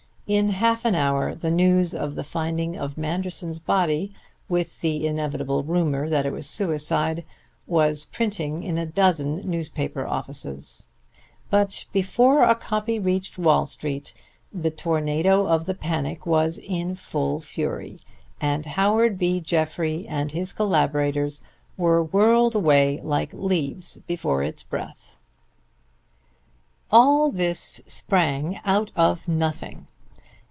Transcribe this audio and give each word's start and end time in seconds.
In 0.27 0.47
half 0.51 0.85
an 0.85 0.95
hour 0.95 1.35
the 1.35 1.51
news 1.51 1.93
of 1.93 2.15
the 2.15 2.23
finding 2.23 2.77
of 2.77 2.97
Manderson's 2.97 3.59
body, 3.59 4.13
with 4.47 4.79
the 4.79 5.05
inevitable 5.05 5.61
rumor 5.61 6.07
that 6.07 6.25
it 6.25 6.31
was 6.31 6.47
suicide, 6.47 7.25
was 7.67 8.05
printing 8.05 8.63
in 8.63 8.77
a 8.77 8.85
dozen 8.85 9.41
newspaper 9.43 10.07
offices; 10.07 10.87
but 11.49 11.83
before 11.91 12.43
a 12.43 12.55
copy 12.55 12.97
reached 12.97 13.37
Wall 13.37 13.65
Street 13.65 14.13
the 14.53 14.71
tornado 14.71 15.45
of 15.49 15.65
the 15.65 15.73
panic 15.73 16.25
was 16.25 16.57
in 16.57 16.95
full 16.95 17.41
fury, 17.41 17.99
and 18.39 18.65
Howard 18.65 19.19
B. 19.19 19.41
Jeffrey 19.41 20.05
and 20.07 20.31
his 20.31 20.53
collaborators 20.53 21.41
were 21.75 22.01
whirled 22.05 22.55
away 22.55 23.01
like 23.03 23.33
leaves 23.33 23.97
before 24.07 24.43
its 24.43 24.63
breath. 24.63 25.17
All 26.89 27.31
this 27.31 27.81
sprang 27.85 28.61
out 28.63 28.93
of 28.95 29.27
nothing. 29.27 29.87